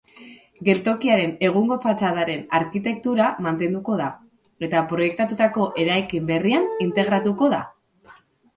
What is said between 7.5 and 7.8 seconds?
da.